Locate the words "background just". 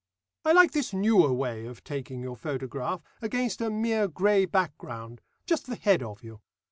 4.45-5.67